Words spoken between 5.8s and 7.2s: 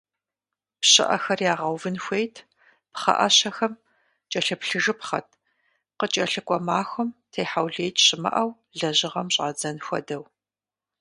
къыкӀэлъыкӀуэ махуэм